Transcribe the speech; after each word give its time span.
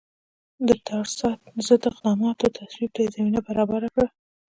د 0.67 0.69
ټراست 0.85 1.21
ضد 1.67 1.81
اقداماتو 1.91 2.53
تصویب 2.57 2.89
ته 2.95 2.99
یې 3.03 3.13
زمینه 3.15 3.39
برابره 3.47 3.87
کړه. 3.93 4.07